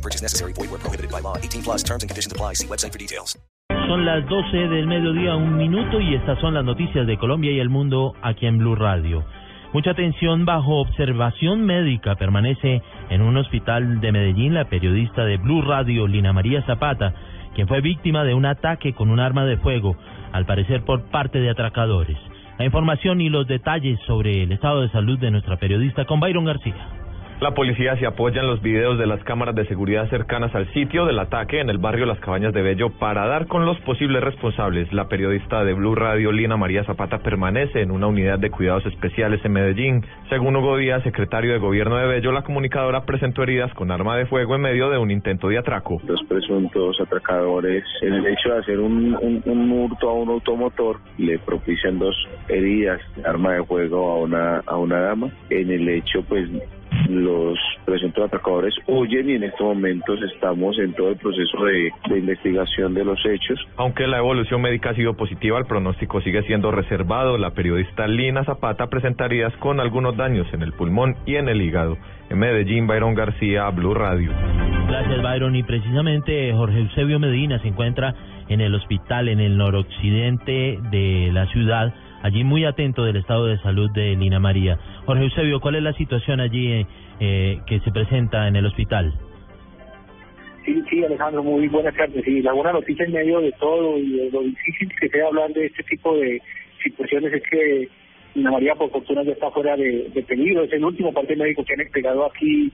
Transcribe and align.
No 0.00 0.02
purchase 0.02 0.22
necessary. 0.22 0.54
Void 0.54 0.70
where 0.70 0.80
prohibited 0.80 1.10
by 1.10 1.20
law. 1.20 1.36
18 1.36 1.62
plus 1.62 1.82
terms 1.82 2.02
and 2.02 2.08
conditions 2.08 2.32
apply. 2.32 2.54
See 2.54 2.66
website 2.66 2.92
for 2.92 2.98
details. 2.98 3.36
Son 3.86 4.04
las 4.06 4.26
12 4.26 4.68
del 4.68 4.86
mediodía, 4.86 5.36
un 5.36 5.56
minuto, 5.56 6.00
y 6.00 6.14
estas 6.14 6.38
son 6.40 6.54
las 6.54 6.64
noticias 6.64 7.06
de 7.06 7.18
Colombia 7.18 7.50
y 7.52 7.60
el 7.60 7.68
mundo 7.68 8.14
aquí 8.22 8.46
en 8.46 8.58
Blue 8.58 8.76
Radio. 8.76 9.24
Mucha 9.72 9.90
atención 9.90 10.44
bajo 10.44 10.80
observación 10.80 11.66
médica 11.66 12.14
permanece 12.16 12.82
en 13.10 13.20
un 13.20 13.36
hospital 13.36 14.00
de 14.00 14.12
Medellín 14.12 14.54
la 14.54 14.64
periodista 14.64 15.24
de 15.24 15.36
Blue 15.36 15.62
Radio, 15.62 16.06
Lina 16.06 16.32
María 16.32 16.62
Zapata, 16.62 17.14
quien 17.54 17.68
fue 17.68 17.80
víctima 17.80 18.24
de 18.24 18.34
un 18.34 18.46
ataque 18.46 18.94
con 18.94 19.10
un 19.10 19.20
arma 19.20 19.44
de 19.44 19.58
fuego, 19.58 19.96
al 20.32 20.46
parecer 20.46 20.82
por 20.84 21.10
parte 21.10 21.40
de 21.40 21.50
atracadores. 21.50 22.16
La 22.58 22.64
información 22.64 23.20
y 23.20 23.28
los 23.28 23.46
detalles 23.46 23.98
sobre 24.06 24.44
el 24.44 24.52
estado 24.52 24.80
de 24.80 24.90
salud 24.90 25.18
de 25.18 25.30
nuestra 25.30 25.56
periodista 25.56 26.04
con 26.04 26.20
Byron 26.20 26.44
García. 26.44 26.99
La 27.40 27.54
policía 27.54 27.96
se 27.96 28.04
apoya 28.04 28.42
en 28.42 28.48
los 28.48 28.60
videos 28.60 28.98
de 28.98 29.06
las 29.06 29.24
cámaras 29.24 29.54
de 29.54 29.64
seguridad 29.64 30.10
cercanas 30.10 30.54
al 30.54 30.70
sitio 30.74 31.06
del 31.06 31.18
ataque 31.18 31.60
en 31.60 31.70
el 31.70 31.78
barrio 31.78 32.04
Las 32.04 32.20
Cabañas 32.20 32.52
de 32.52 32.60
Bello 32.60 32.90
para 32.98 33.26
dar 33.26 33.46
con 33.46 33.64
los 33.64 33.80
posibles 33.80 34.22
responsables. 34.22 34.92
La 34.92 35.08
periodista 35.08 35.64
de 35.64 35.72
Blue 35.72 35.94
Radio, 35.94 36.32
Lina 36.32 36.58
María 36.58 36.84
Zapata, 36.84 37.20
permanece 37.20 37.80
en 37.80 37.92
una 37.92 38.08
unidad 38.08 38.38
de 38.38 38.50
cuidados 38.50 38.84
especiales 38.84 39.42
en 39.42 39.52
Medellín. 39.52 40.04
Según 40.28 40.54
Hugo 40.54 40.76
Díaz, 40.76 41.02
secretario 41.02 41.54
de 41.54 41.58
gobierno 41.58 41.96
de 41.96 42.08
Bello, 42.08 42.30
la 42.30 42.42
comunicadora 42.42 43.06
presentó 43.06 43.42
heridas 43.42 43.72
con 43.72 43.90
arma 43.90 44.18
de 44.18 44.26
fuego 44.26 44.54
en 44.54 44.60
medio 44.60 44.90
de 44.90 44.98
un 44.98 45.10
intento 45.10 45.48
de 45.48 45.56
atraco. 45.56 45.98
Los 46.06 46.22
presuntos 46.24 47.00
atracadores, 47.00 47.84
en 48.02 48.12
el 48.12 48.26
hecho 48.26 48.50
de 48.52 48.58
hacer 48.58 48.78
un, 48.78 49.16
un, 49.18 49.42
un 49.46 49.72
hurto 49.72 50.10
a 50.10 50.12
un 50.12 50.28
automotor, 50.28 50.98
le 51.16 51.38
propician 51.38 51.98
dos 51.98 52.14
heridas, 52.50 53.00
arma 53.24 53.54
de 53.54 53.64
fuego 53.64 54.10
a 54.10 54.16
una, 54.18 54.58
a 54.66 54.76
una 54.76 55.00
dama. 55.00 55.30
En 55.48 55.70
el 55.70 55.88
hecho, 55.88 56.22
pues 56.28 56.46
los 57.10 57.58
presuntos 57.84 58.24
atracadores 58.24 58.74
huyen 58.86 59.30
y 59.30 59.34
en 59.34 59.44
estos 59.44 59.60
momentos 59.60 60.20
estamos 60.22 60.78
en 60.78 60.92
todo 60.94 61.10
el 61.10 61.16
proceso 61.16 61.64
de, 61.64 61.90
de, 62.08 62.18
investigación 62.18 62.94
de 62.94 63.04
los 63.04 63.18
hechos. 63.26 63.58
Aunque 63.76 64.06
la 64.06 64.18
evolución 64.18 64.62
médica 64.62 64.90
ha 64.90 64.94
sido 64.94 65.14
positiva, 65.14 65.58
el 65.58 65.66
pronóstico 65.66 66.20
sigue 66.20 66.42
siendo 66.42 66.70
reservado. 66.70 67.38
La 67.38 67.50
periodista 67.50 68.06
Lina 68.06 68.44
Zapata 68.44 68.86
presentaría 68.88 69.50
con 69.58 69.80
algunos 69.80 70.16
daños 70.16 70.46
en 70.52 70.62
el 70.62 70.72
pulmón 70.72 71.16
y 71.26 71.36
en 71.36 71.48
el 71.48 71.60
hígado. 71.60 71.96
En 72.28 72.38
Medellín, 72.38 72.86
Byron 72.86 73.14
García, 73.14 73.68
Blue 73.70 73.94
Radio. 73.94 74.30
Gracias, 74.88 75.22
Byron. 75.22 75.56
Y 75.56 75.62
precisamente 75.62 76.52
Jorge 76.52 76.78
Eusebio 76.78 77.18
Medina 77.18 77.58
se 77.60 77.68
encuentra 77.68 78.14
en 78.48 78.60
el 78.60 78.74
hospital 78.74 79.28
en 79.28 79.40
el 79.40 79.56
noroccidente 79.56 80.78
de 80.90 81.30
la 81.32 81.46
ciudad 81.46 81.92
allí 82.22 82.44
muy 82.44 82.64
atento 82.64 83.04
del 83.04 83.16
estado 83.16 83.46
de 83.46 83.58
salud 83.58 83.90
de 83.90 84.16
Lina 84.16 84.40
María. 84.40 84.78
Jorge 85.06 85.24
Eusebio, 85.24 85.60
¿cuál 85.60 85.76
es 85.76 85.82
la 85.82 85.92
situación 85.94 86.40
allí 86.40 86.86
eh, 87.20 87.58
que 87.66 87.80
se 87.80 87.90
presenta 87.90 88.48
en 88.48 88.56
el 88.56 88.66
hospital? 88.66 89.12
Sí, 90.64 90.82
sí, 90.90 91.04
Alejandro, 91.04 91.42
muy 91.42 91.68
buenas 91.68 91.94
tardes. 91.96 92.26
Y 92.26 92.42
la 92.42 92.52
buena 92.52 92.72
noticia 92.72 93.04
en 93.04 93.12
medio 93.12 93.40
de 93.40 93.52
todo 93.52 93.98
y 93.98 94.30
lo 94.30 94.42
difícil 94.42 94.90
que 95.00 95.08
sea 95.08 95.26
hablar 95.26 95.50
de 95.52 95.66
este 95.66 95.82
tipo 95.84 96.16
de 96.16 96.40
situaciones 96.82 97.32
es 97.32 97.42
que 97.50 97.88
Lina 98.34 98.50
María, 98.50 98.74
por 98.74 98.90
fortuna, 98.90 99.22
ya 99.22 99.32
está 99.32 99.50
fuera 99.50 99.76
de, 99.76 100.10
de. 100.14 100.20
Es 100.64 100.72
el 100.72 100.84
último 100.84 101.12
parte 101.12 101.34
médico 101.34 101.64
que 101.64 101.72
han 101.72 101.80
entregado 101.80 102.26
aquí 102.26 102.70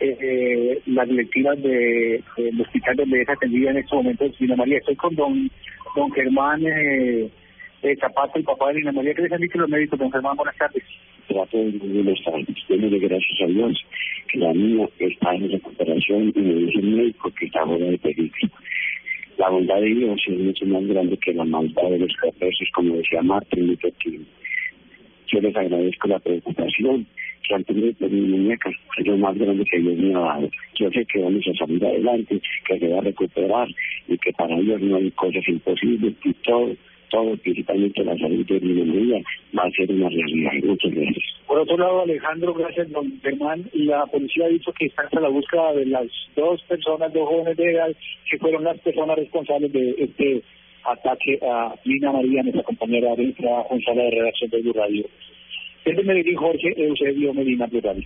eh, 0.00 0.80
las 0.86 1.08
directivas 1.08 1.60
del 1.62 2.24
de, 2.36 2.62
hospital 2.62 2.96
donde 2.96 3.22
es 3.22 3.28
atendida 3.28 3.70
en 3.70 3.78
estos 3.78 3.96
momentos 3.98 4.40
Lina 4.40 4.56
María. 4.56 4.78
Estoy 4.78 4.96
con 4.96 5.14
don, 5.14 5.50
don 5.94 6.10
Germán. 6.12 6.62
Eh, 6.66 7.28
eh, 7.82 7.96
Zapata, 8.00 8.38
el 8.38 8.44
papá 8.44 8.68
de 8.68 8.74
Lina 8.74 8.92
María, 8.92 9.14
¿qué 9.14 9.22
les 9.22 9.32
han 9.32 9.40
dicho 9.40 9.58
los 9.58 9.68
médicos? 9.68 9.98
Don 9.98 10.10
Germán, 10.10 10.36
buenas 10.36 10.56
tardes. 10.56 10.82
Trato 11.28 11.58
de 11.58 12.12
estar 12.12 12.34
de 12.34 12.98
gracias 12.98 13.40
a 13.42 13.46
Dios, 13.46 13.86
que 14.32 14.38
la 14.38 14.52
niña 14.52 14.86
está 14.98 15.34
en 15.34 15.52
recuperación 15.52 16.32
y 16.34 16.40
me 16.40 16.54
dice 16.54 16.78
el 16.80 16.88
médico 16.88 17.30
que 17.38 17.46
está 17.46 17.64
fuera 17.66 17.86
de 17.86 17.98
peligro. 17.98 18.48
La 19.36 19.50
bondad 19.50 19.80
de 19.80 19.94
Dios 19.94 20.20
es 20.26 20.38
mucho 20.38 20.66
más 20.66 20.84
grande 20.86 21.16
que 21.18 21.32
la 21.34 21.44
maldad 21.44 21.90
de 21.90 21.98
los 21.98 22.12
capesos, 22.16 22.68
como 22.74 22.96
decía 22.96 23.22
Martín 23.22 23.68
Luther 23.68 23.92
King. 23.94 24.24
Yo 25.28 25.40
les 25.40 25.54
agradezco 25.54 26.08
la 26.08 26.18
preocupación 26.18 27.06
que 27.46 27.54
han 27.54 27.64
tenido 27.64 27.92
por 27.94 28.10
mi 28.10 28.22
muñeca, 28.22 28.70
que 28.96 29.02
es 29.02 29.06
lo 29.06 29.16
más 29.18 29.38
grande 29.38 29.64
que 29.64 29.78
Dios 29.78 29.96
me 29.96 30.14
ha 30.14 30.18
dado. 30.18 30.50
Yo 30.74 30.90
sé 30.90 31.06
que 31.06 31.20
vamos 31.20 31.46
a 31.46 31.58
salir 31.58 31.84
adelante, 31.84 32.40
que 32.66 32.78
se 32.78 32.88
va 32.88 32.98
a 32.98 33.02
recuperar 33.02 33.68
y 34.08 34.18
que 34.18 34.32
para 34.32 34.56
Dios 34.58 34.80
no 34.80 34.96
hay 34.96 35.10
cosas 35.12 35.46
imposibles 35.46 36.14
y 36.24 36.32
todo 36.34 36.74
todo, 37.10 37.36
principalmente 37.36 38.04
la 38.04 38.16
salud 38.16 38.46
de 38.46 39.24
va 39.56 39.62
a 39.64 39.70
ser 39.70 39.90
una 39.90 40.08
realidad. 40.08 40.52
Muchas 40.64 40.92
gracias. 40.92 41.24
Por 41.46 41.58
otro 41.58 41.78
lado, 41.78 42.02
Alejandro, 42.02 42.54
gracias, 42.54 42.90
don 42.90 43.20
Germán. 43.20 43.64
La 43.72 44.06
policía 44.06 44.46
ha 44.46 44.48
dicho 44.48 44.72
que 44.72 44.86
está 44.86 45.08
en 45.10 45.22
la 45.22 45.28
búsqueda 45.28 45.72
de 45.72 45.86
las 45.86 46.06
dos 46.36 46.62
personas, 46.62 47.12
dos 47.12 47.28
jóvenes 47.28 47.56
de 47.56 47.72
edad, 47.72 47.96
que 48.30 48.38
fueron 48.38 48.64
las 48.64 48.78
personas 48.80 49.16
responsables 49.16 49.72
de 49.72 49.94
este 49.98 50.42
ataque 50.84 51.38
a 51.42 51.74
Lina 51.84 52.12
María, 52.12 52.42
nuestra 52.42 52.62
compañera 52.62 53.14
de 53.16 53.32
trabajo 53.32 53.74
en 53.74 53.82
sala 53.82 54.02
de 54.02 54.10
redacción 54.10 54.50
de 54.50 54.72
Radio. 54.72 55.04
Desde 55.84 56.02
Medellín, 56.02 56.36
Jorge 56.36 56.74
Eusebio 56.76 57.32
Medina, 57.34 57.66
Radio. 57.82 58.04